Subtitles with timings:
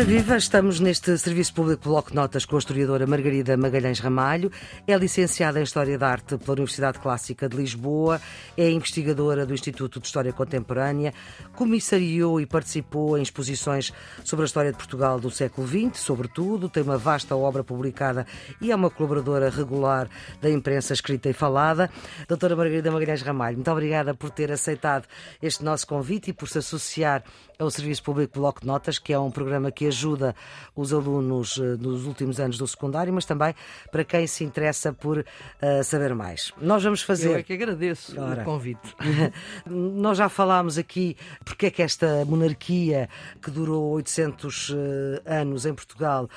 [0.00, 4.50] Ora viva, estamos neste Serviço Público Bloco de Notas com a historiadora Margarida Magalhães Ramalho.
[4.86, 8.18] É licenciada em História da Arte pela Universidade Clássica de Lisboa,
[8.56, 11.12] é investigadora do Instituto de História Contemporânea,
[11.54, 13.92] comissariou e participou em exposições
[14.24, 18.26] sobre a história de Portugal do século XX, sobretudo, tem uma vasta obra publicada
[18.58, 20.08] e é uma colaboradora regular
[20.40, 21.90] da imprensa escrita e falada.
[22.26, 25.06] Doutora Margarida Magalhães Ramalho, muito obrigada por ter aceitado
[25.42, 27.22] este nosso convite e por se associar
[27.58, 30.34] ao Serviço Público Bloco de Notas, que é um programa que ajuda
[30.74, 33.54] os alunos uh, nos últimos anos do secundário, mas também
[33.92, 36.52] para quem se interessa por uh, saber mais.
[36.60, 37.30] Nós vamos fazer.
[37.30, 38.42] Eu é que agradeço Ora.
[38.42, 38.96] o convite.
[39.66, 43.08] Nós já falámos aqui porque é que esta monarquia,
[43.42, 44.74] que durou 800 uh,
[45.26, 46.28] eh, anos em Portugal,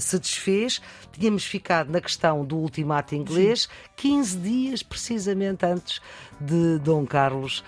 [0.00, 0.80] se desfez.
[1.12, 3.68] Tínhamos ficado na questão do ultimato inglês, Sim.
[3.96, 6.00] 15 dias precisamente antes
[6.40, 7.64] de Dom Carlos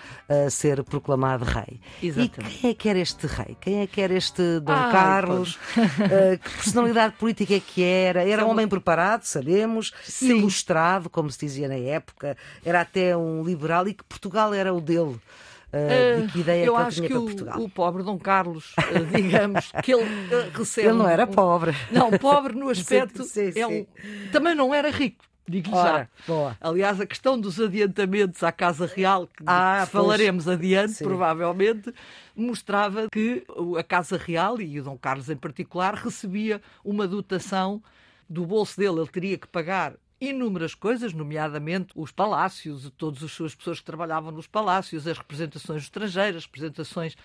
[0.49, 1.79] ser proclamado rei.
[2.01, 2.39] Exatamente.
[2.39, 3.57] E quem é que era este rei?
[3.59, 5.55] Quem é que era este Dom Carlos?
[5.55, 8.27] uh, que personalidade política é que era?
[8.27, 10.37] Era um homem preparado, sabemos, Sim.
[10.37, 14.81] ilustrado, como se dizia na época, era até um liberal e que Portugal era o
[14.81, 15.19] dele.
[15.67, 17.25] Uh, de que ideia eu que acho que o,
[17.63, 18.73] o, pobre Dom Carlos,
[19.13, 20.87] digamos, que ele uh, recebe.
[20.87, 21.75] Ele não era pobre.
[21.91, 23.23] Não, pobre no aspecto.
[23.23, 23.85] sim, sim, é um,
[24.31, 25.25] também não era rico.
[25.47, 26.09] Digo-lhe já.
[26.27, 26.57] Boa.
[26.59, 30.57] Aliás, a questão dos adiantamentos à Casa Real, que ah, falaremos pois.
[30.57, 31.05] adiante, Sim.
[31.05, 31.93] provavelmente,
[32.35, 33.45] mostrava que
[33.77, 37.81] a Casa Real, e o Dom Carlos em particular, recebia uma dotação
[38.29, 38.99] do bolso dele.
[38.99, 44.31] Ele teria que pagar inúmeras coisas, nomeadamente os palácios, todas as suas pessoas que trabalhavam
[44.31, 47.15] nos palácios, as representações estrangeiras, representações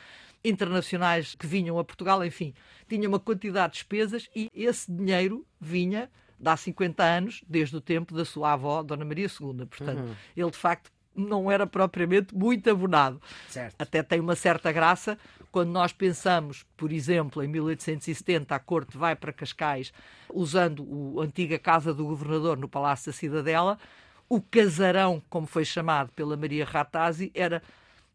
[0.44, 2.52] internacionais que vinham a Portugal, enfim,
[2.88, 6.10] tinha uma quantidade de despesas e esse dinheiro vinha
[6.42, 9.66] de há 50 anos, desde o tempo da sua avó, Dona Maria II.
[9.66, 10.14] Portanto, uhum.
[10.36, 13.20] ele de facto não era propriamente muito abonado.
[13.48, 13.74] Certo.
[13.78, 15.16] Até tem uma certa graça
[15.52, 19.92] quando nós pensamos, por exemplo, em 1870 a corte vai para Cascais
[20.32, 23.78] usando a antiga casa do governador no Palácio da Cidadela,
[24.28, 27.62] o casarão, como foi chamado pela Maria Ratazzi, era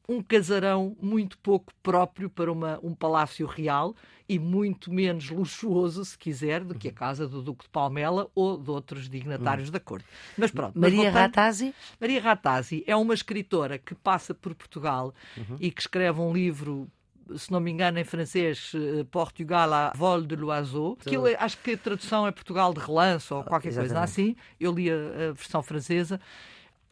[0.07, 3.95] um casarão muito pouco próprio para uma, um palácio real
[4.29, 8.57] e muito menos luxuoso, se quiser, do que a casa do Duque de Palmela ou
[8.57, 9.71] de outros dignatários hum.
[9.71, 10.05] da corte.
[10.37, 10.77] Mas pronto.
[10.77, 11.73] Maria Ratazzi?
[11.99, 15.57] Maria Ratazzi é uma escritora que passa por Portugal uhum.
[15.59, 16.89] e que escreve um livro
[17.35, 20.97] se não me engano, em francês, eh, Portugal à vol de l'oiseau.
[21.05, 23.93] Aquilo, acho que a tradução é Portugal de relance ou qualquer Exatamente.
[23.93, 24.35] coisa assim.
[24.57, 26.21] Eu li a, a versão francesa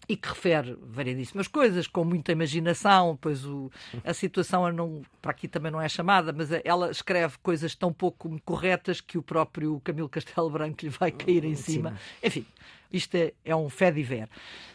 [0.07, 3.71] e que refere variedíssimas coisas, com muita imaginação, pois o,
[4.03, 8.39] a situação não, para aqui também não é chamada, mas ela escreve coisas tão pouco
[8.45, 11.97] corretas que o próprio Camilo Castelo Branco lhe vai cair em cima.
[12.23, 12.45] Enfim,
[12.91, 14.29] isto é, é um fé de ver.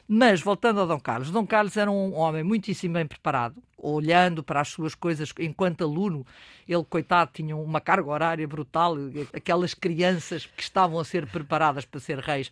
[0.06, 4.60] Mas, voltando a Dom Carlos, Dom Carlos era um homem muitíssimo bem preparado, olhando para
[4.60, 6.26] as suas coisas enquanto aluno.
[6.68, 8.96] Ele, coitado, tinha uma carga horária brutal,
[9.32, 12.50] aquelas crianças que estavam a ser preparadas para ser reis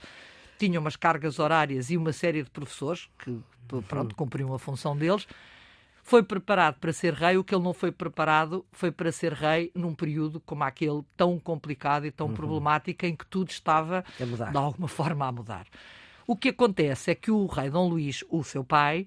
[0.58, 3.38] tinham umas cargas horárias e uma série de professores que,
[3.88, 5.26] pronto, cumpriam a função deles.
[6.02, 9.70] Foi preparado para ser rei, o que ele não foi preparado foi para ser rei
[9.74, 12.34] num período como aquele tão complicado e tão uhum.
[12.34, 15.66] problemático em que tudo estava, de alguma forma, a mudar.
[16.26, 19.06] O que acontece é que o rei Dom Luís, o seu pai,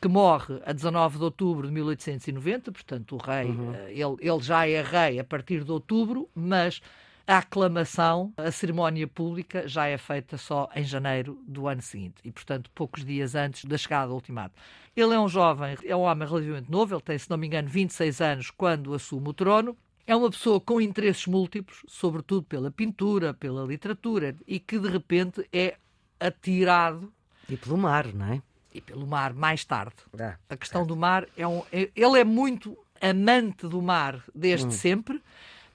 [0.00, 3.74] que morre a 19 de outubro de 1890, portanto, o rei, uhum.
[3.74, 6.80] Eh, ele, ele já é rei a partir de outubro, mas
[7.26, 12.30] a aclamação, a cerimónia pública já é feita só em janeiro do ano seguinte e,
[12.30, 14.54] portanto, poucos dias antes da chegada do ultimato.
[14.94, 17.68] Ele é um jovem, é um homem relativamente novo, ele tem, se não me engano,
[17.68, 19.76] 26 anos quando assume o trono.
[20.06, 25.44] É uma pessoa com interesses múltiplos, sobretudo pela pintura, pela literatura, e que de repente
[25.52, 25.76] é
[26.20, 27.12] atirado.
[27.48, 28.42] E pelo mar, não é?
[28.72, 29.96] E pelo mar, mais tarde.
[30.18, 31.62] Ah, a questão do mar é um.
[31.72, 34.70] É, ele é muito amante do mar desde hum.
[34.70, 35.20] sempre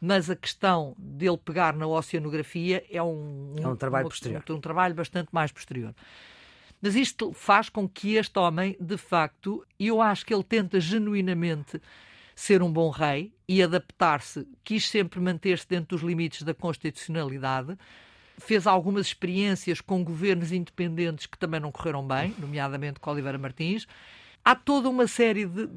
[0.01, 4.43] mas a questão dele pegar na oceanografia é um, é um trabalho posterior.
[4.49, 5.93] Um, um trabalho bastante mais posterior.
[6.81, 11.79] Mas isto faz com que este homem, de facto, eu acho que ele tenta genuinamente
[12.35, 17.77] ser um bom rei e adaptar-se, quis sempre manter-se dentro dos limites da constitucionalidade,
[18.39, 23.85] fez algumas experiências com governos independentes que também não correram bem, nomeadamente com Oliveira Martins.
[24.43, 25.69] Há toda uma série de,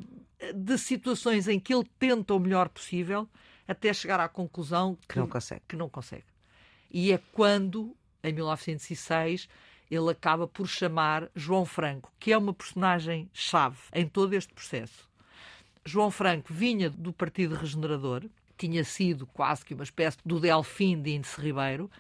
[0.55, 3.29] de situações em que ele tenta o melhor possível,
[3.67, 5.63] até chegar à conclusão que, não consegue.
[5.69, 6.25] Que não consegue.
[6.91, 9.49] E é quando, em 1906,
[9.91, 15.09] ele acaba por chamar João Franco, que é uma personagem-chave em todo este processo.
[15.85, 18.25] João Franco vinha do Partido Regenerador,
[18.57, 21.91] tinha sido quase que uma espécie do Delfim de Índice Ribeiro,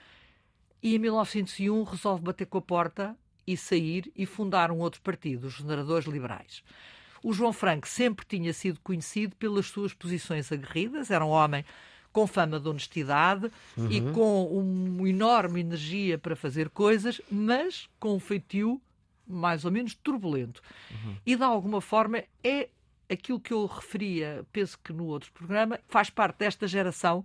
[0.82, 3.16] e em 1901 resolve bater com a porta
[3.46, 6.62] e sair e fundar um outro partido, os Generadores Liberais.
[7.25, 11.65] O João Franco sempre tinha sido conhecido pelas suas posições aguerridas, era um homem
[12.12, 13.91] com fama de honestidade uhum.
[13.91, 18.79] e com uma enorme energia para fazer coisas, mas com um feitio
[19.26, 20.61] mais ou menos turbulento.
[20.91, 21.17] Uhum.
[21.25, 22.69] E de alguma forma é
[23.11, 27.25] aquilo que eu referia, penso que no outro programa, faz parte desta geração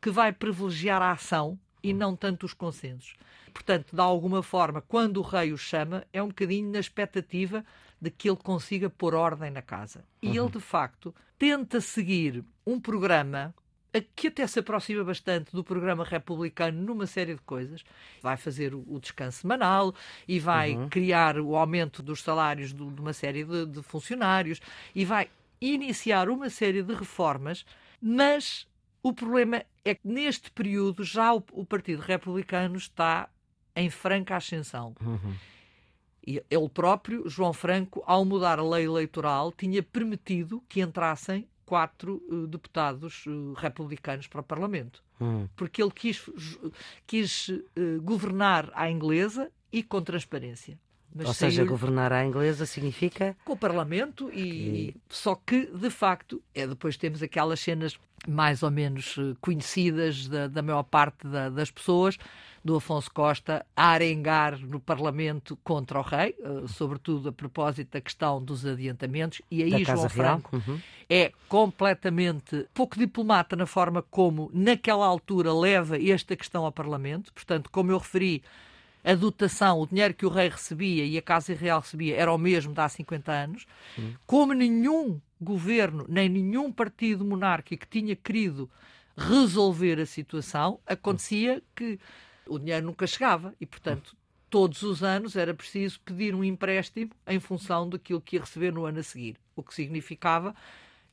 [0.00, 1.98] que vai privilegiar a ação e uhum.
[1.98, 3.16] não tanto os consensos.
[3.52, 7.64] Portanto, de alguma forma, quando o rei o chama, é um bocadinho na expectativa
[8.04, 10.04] de que ele consiga pôr ordem na casa.
[10.20, 10.44] E uhum.
[10.44, 13.54] ele, de facto, tenta seguir um programa
[14.14, 17.82] que até se aproxima bastante do programa republicano numa série de coisas.
[18.20, 19.94] Vai fazer o, descanso semanal
[20.28, 20.88] e vai uhum.
[20.88, 24.60] criar o aumento dos salários de, uma série de, de funcionários
[24.94, 25.30] e vai
[25.60, 27.64] iniciar uma série de reformas,
[28.02, 28.66] mas
[29.02, 33.30] o problema é que neste período já o, o Partido Republicano está
[33.74, 34.94] em franca ascensão.
[35.00, 35.34] Uhum.
[36.26, 42.22] E ele próprio, João Franco, ao mudar a lei eleitoral, tinha permitido que entrassem quatro
[42.28, 45.02] uh, deputados uh, republicanos para o Parlamento.
[45.20, 45.48] Hum.
[45.56, 46.28] Porque ele quis,
[47.06, 50.78] quis uh, governar à inglesa e com transparência.
[51.14, 53.36] Mas Ou seja, governar à inglesa significa?
[53.44, 54.96] Com o Parlamento e, e...
[55.08, 57.96] só que, de facto, é depois temos aquelas cenas
[58.26, 62.18] mais ou menos conhecidas da, da maior parte da, das pessoas,
[62.64, 68.00] do Afonso Costa a arengar no Parlamento contra o rei, uh, sobretudo a propósito da
[68.00, 70.80] questão dos adiantamentos, e aí da João Franco uhum.
[71.08, 77.32] é completamente pouco diplomata na forma como, naquela altura, leva esta questão ao Parlamento.
[77.34, 78.42] Portanto, como eu referi,
[79.04, 82.38] a dotação, o dinheiro que o rei recebia e a Casa Real recebia era o
[82.38, 83.66] mesmo de há 50 anos.
[84.26, 88.70] Como nenhum governo, nem nenhum partido monárquico tinha querido
[89.16, 92.00] resolver a situação, acontecia que
[92.46, 94.16] o dinheiro nunca chegava e, portanto,
[94.48, 98.86] todos os anos era preciso pedir um empréstimo em função daquilo que ia receber no
[98.86, 100.54] ano a seguir, o que significava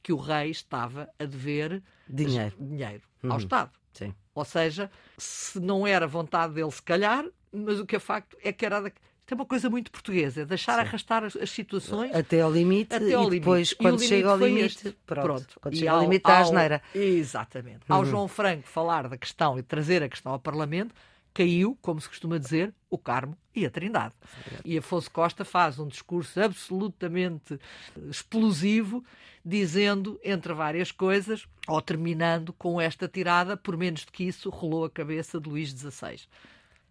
[0.01, 3.37] que o rei estava a dever dinheiro, dinheiro ao uhum.
[3.37, 3.71] Estado.
[3.93, 4.15] Sim.
[4.33, 8.51] Ou seja, se não era vontade dele, se calhar, mas o que é facto é
[8.51, 8.81] que era.
[8.81, 8.87] Da...
[8.87, 10.79] Isto é uma coisa muito portuguesa, deixar Sim.
[10.81, 13.75] arrastar as, as, situações até ao limite até ao e depois, limite.
[13.75, 15.59] quando chega ao limite, este, pronto, pronto.
[15.61, 16.81] Quando chega ao, limite, está a asneira.
[16.93, 17.79] Exatamente.
[17.87, 17.95] Uhum.
[17.95, 20.93] Ao João Franco falar da questão e trazer a questão ao Parlamento,
[21.33, 24.13] caiu, como se costuma dizer, o Carmo e a Trindade.
[24.65, 27.59] E Afonso Costa faz um discurso absolutamente
[28.09, 29.03] explosivo,
[29.43, 34.85] dizendo, entre várias coisas, ou terminando com esta tirada, por menos do que isso, rolou
[34.85, 36.21] a cabeça de Luís XVI.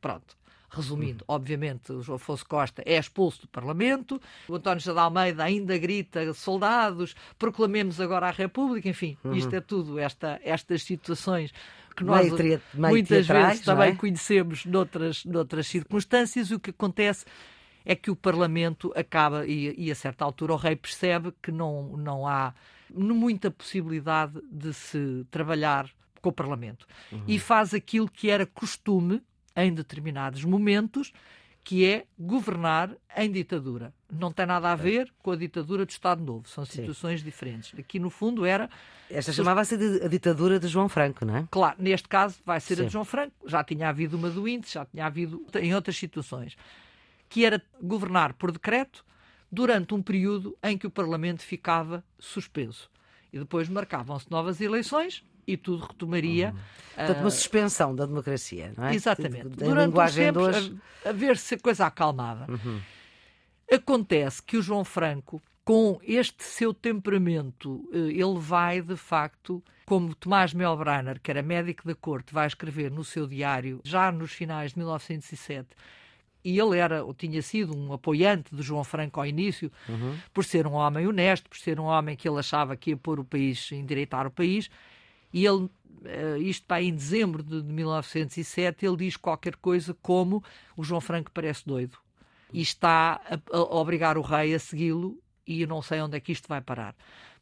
[0.01, 0.40] Pronto.
[0.70, 5.43] Resumindo, obviamente, o João Afonso Costa é expulso do Parlamento, o António José de Almeida
[5.43, 9.34] ainda grita soldados, proclamemos agora a República, enfim, uhum.
[9.34, 11.52] isto é tudo, esta, estas situações
[11.96, 13.94] que nós meio meio muitas vezes também é?
[13.96, 17.25] conhecemos noutras, noutras circunstâncias, o que acontece
[17.84, 21.96] é que o Parlamento acaba, e, e, a certa altura o rei percebe que não,
[21.96, 22.55] não há
[22.94, 25.90] muita possibilidade de se trabalhar
[26.20, 26.87] com o Parlamento.
[27.11, 27.25] Uhum.
[27.26, 29.22] E faz aquilo que era costume
[29.56, 31.12] em determinados momentos,
[31.62, 33.93] que é governar em ditadura.
[34.11, 37.25] Não tem nada a ver com a ditadura do Estado Novo, são situações Sim.
[37.25, 37.79] diferentes.
[37.79, 38.69] Aqui, no fundo, era.
[39.11, 41.49] Esta chamava-se a ditadura de João Franco, não é?
[41.50, 42.82] Claro, neste caso vai ser Sim.
[42.82, 45.96] a de João Franco, já tinha havido uma do Índice, já tinha havido em outras
[45.96, 46.56] situações,
[47.29, 49.05] que era governar por decreto
[49.51, 52.91] durante um período em que o Parlamento ficava suspenso.
[53.32, 56.51] E depois marcavam-se novas eleições e tudo retomaria.
[56.51, 56.81] Uhum.
[56.97, 58.95] Portanto, uma suspensão da democracia, não é?
[58.95, 59.49] Exatamente.
[59.49, 60.77] Durante linguagem tempos, hoje...
[61.05, 62.47] a, a, ver se a coisa acalmava.
[62.51, 62.81] Uhum.
[63.73, 70.15] Acontece que o João Franco, com este seu temperamento, eh, ele vai, de facto, como
[70.15, 74.73] Tomás Melbrenner, que era médico da corte, vai escrever no seu diário, já nos finais
[74.73, 75.69] de 1907,
[76.45, 80.17] e ele era, ou tinha sido um apoiante de João Franco ao início, uhum.
[80.33, 83.21] por ser um homem honesto, por ser um homem que ele achava que ia pôr
[83.21, 84.71] o país, endireitar o país,
[85.32, 85.69] e ele,
[86.05, 90.43] eh, isto para em dezembro de 1907, ele diz qualquer coisa como
[90.77, 91.99] o João Franco parece doido
[92.53, 93.20] e está
[93.53, 96.60] a, obrigar o rei a segui-lo e eu não sei onde é que isto vai
[96.60, 96.94] parar.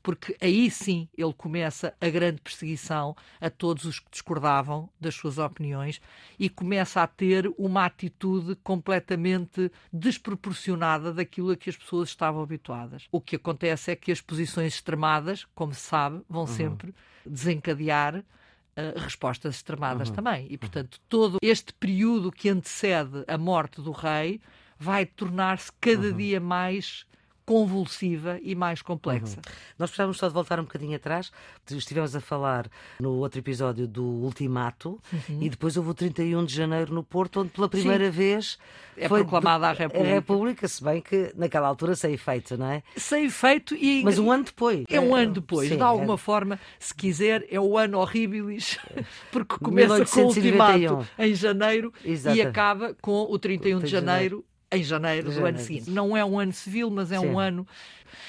[0.03, 5.39] Porque aí sim ele começa a grande perseguição a todos os que discordavam das suas
[5.39, 6.01] opiniões
[6.39, 13.07] e começa a ter uma atitude completamente desproporcionada daquilo a que as pessoas estavam habituadas.
[13.11, 16.47] O que acontece é que as posições extremadas, como se sabe, vão uhum.
[16.47, 16.95] sempre
[17.27, 20.15] desencadear uh, respostas extremadas uhum.
[20.15, 20.47] também.
[20.51, 24.41] E, portanto, todo este período que antecede a morte do rei
[24.79, 26.17] vai tornar-se cada uhum.
[26.17, 27.05] dia mais
[27.49, 29.37] convulsiva e mais complexa.
[29.37, 29.53] Uhum.
[29.79, 31.33] Nós precisávamos só de voltar um bocadinho atrás.
[31.71, 32.69] Estivemos a falar
[33.01, 35.39] no outro episódio do Ultimato uhum.
[35.41, 38.11] e depois houve o 31 de janeiro no Porto, onde pela primeira Sim.
[38.11, 38.59] vez
[38.99, 40.11] é foi proclamada a República.
[40.11, 42.83] A República, se bem que naquela altura sem efeito, não é?
[42.95, 44.03] Sem efeito e.
[44.05, 44.85] Mas um ano depois.
[44.87, 45.71] É um ano depois.
[45.71, 46.19] Sim, de alguma é...
[46.19, 48.77] forma, se quiser, é o ano horribilis,
[49.33, 50.05] porque começa 1891.
[50.05, 52.37] com o Ultimato em janeiro Exato.
[52.37, 55.91] e acaba com o 31 de janeiro em janeiro, do ano seguinte.
[55.91, 57.27] Não é um ano civil, mas é Sim.
[57.27, 57.67] um ano.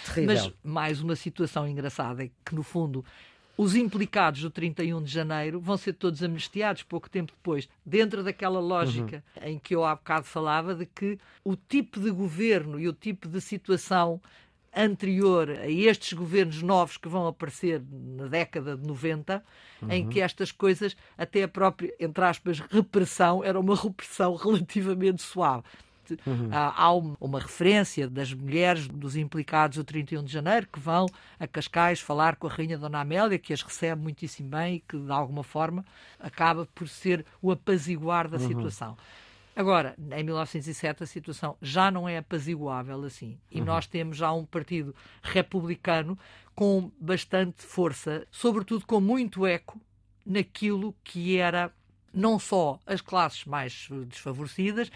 [0.06, 0.36] Terrível.
[0.36, 3.04] Mas mais uma situação engraçada é que, no fundo,
[3.58, 8.60] os implicados do 31 de janeiro vão ser todos amnistiados pouco tempo depois, dentro daquela
[8.60, 9.50] lógica uhum.
[9.50, 13.28] em que eu há bocado falava de que o tipo de governo e o tipo
[13.28, 14.22] de situação
[14.74, 19.44] anterior a estes governos novos que vão aparecer na década de 90,
[19.82, 19.92] uhum.
[19.92, 25.64] em que estas coisas, até a própria, entre aspas, repressão, era uma repressão relativamente suave.
[26.26, 26.50] Uhum.
[26.52, 31.06] há uma referência das mulheres dos implicados do 31 de janeiro que vão
[31.40, 34.98] a Cascais falar com a Rainha Dona Amélia, que as recebe muitíssimo bem e que,
[34.98, 35.86] de alguma forma,
[36.20, 38.48] acaba por ser o apaziguar da uhum.
[38.48, 38.98] situação.
[39.56, 43.38] Agora, em 1907 a situação já não é apaziguável assim.
[43.52, 43.66] E uhum.
[43.66, 46.18] nós temos já um partido republicano
[46.56, 49.80] com bastante força, sobretudo com muito eco
[50.26, 51.74] naquilo que era
[52.14, 54.90] não só as classes mais desfavorecidas,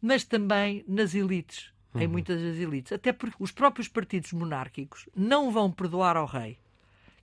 [0.00, 2.00] mas também nas elites, uhum.
[2.00, 2.92] em muitas das elites.
[2.92, 6.58] Até porque os próprios partidos monárquicos não vão perdoar ao rei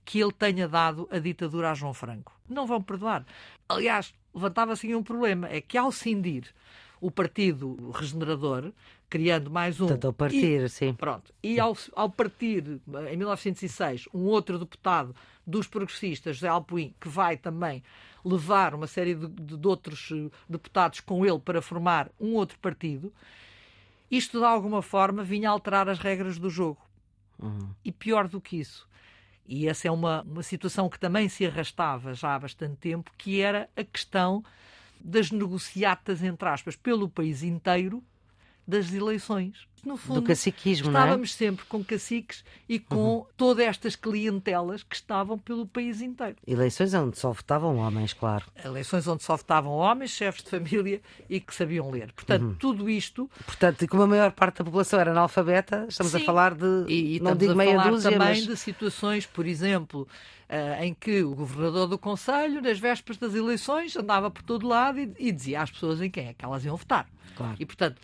[0.04, 2.32] que ele tenha dado a ditadura a João Franco.
[2.48, 3.26] Não vão perdoar.
[3.68, 6.44] Aliás, levantava-se um problema, é que ao cindir
[7.00, 8.72] o Partido Regenerador,
[9.08, 9.86] criando mais um.
[9.86, 10.94] Portanto, ao partir, e, sim.
[10.94, 11.32] Pronto.
[11.42, 15.14] E ao, ao partir, em 1906, um outro deputado
[15.46, 17.82] dos progressistas, José Alpuim, que vai também
[18.24, 23.12] levar uma série de, de outros eh, deputados com ele para formar um outro partido,
[24.10, 26.80] isto de alguma forma vinha alterar as regras do jogo.
[27.38, 27.70] Uhum.
[27.84, 28.88] E pior do que isso,
[29.48, 33.40] e essa é uma, uma situação que também se arrastava já há bastante tempo, que
[33.40, 34.44] era a questão
[35.00, 38.02] das negociatas, entre aspas, pelo país inteiro
[38.68, 39.66] das eleições.
[39.84, 41.32] No fundo, do caciquismo, estávamos é?
[41.32, 43.26] sempre com caciques e com uhum.
[43.36, 46.36] todas estas clientelas que estavam pelo país inteiro.
[46.46, 48.44] Eleições onde só votavam homens, claro.
[48.62, 51.00] Eleições onde só votavam homens, chefes de família
[51.30, 52.12] e que sabiam ler.
[52.12, 52.54] Portanto, uhum.
[52.56, 53.30] tudo isto.
[53.46, 56.22] Portanto, e como a maior parte da população era analfabeta, estamos Sim.
[56.22, 56.84] a falar de.
[56.88, 58.46] E, e não digo meia dúzia, também mas...
[58.46, 60.06] de situações, por exemplo.
[60.48, 64.98] Uh, em que o governador do Conselho, nas vésperas das eleições, andava por todo lado
[64.98, 67.06] e, e dizia às pessoas em quem é que elas iam votar.
[67.36, 67.54] Claro.
[67.60, 68.00] E, portanto,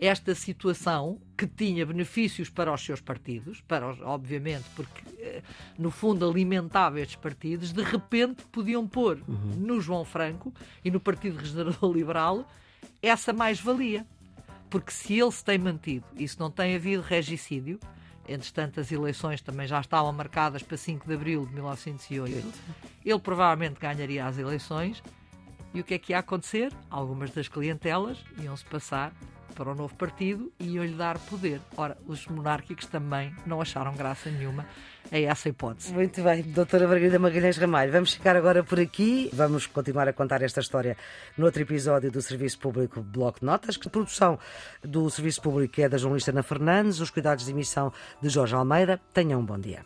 [0.00, 5.42] esta situação que tinha benefícios para os seus partidos, para os, obviamente, porque eh,
[5.78, 9.56] no fundo alimentava estes partidos, de repente podiam pôr uhum.
[9.58, 12.48] no João Franco e no Partido Regenerador Liberal
[13.02, 14.06] essa mais-valia.
[14.70, 17.78] Porque se ele se tem mantido e se não tem havido regicídio,
[18.32, 22.46] entretanto as eleições também já estavam marcadas para 5 de abril de 1908,
[23.04, 25.02] ele provavelmente ganharia as eleições.
[25.74, 26.72] E o que é que ia acontecer?
[26.88, 29.12] Algumas das clientelas iam-se passar
[29.50, 31.60] para o novo partido e iam-lhe dar poder.
[31.76, 34.66] Ora, os monárquicos também não acharam graça nenhuma
[35.10, 35.92] a essa hipótese.
[35.92, 39.30] Muito bem, doutora Margarida Magalhães Ramalho, vamos ficar agora por aqui.
[39.32, 40.96] Vamos continuar a contar esta história
[41.36, 44.38] no outro episódio do Serviço Público Bloco de Notas, que a produção
[44.82, 47.92] do Serviço Público é da jornalista Ana Fernandes, os cuidados de emissão
[48.22, 49.00] de Jorge Almeida.
[49.12, 49.84] Tenham um bom dia.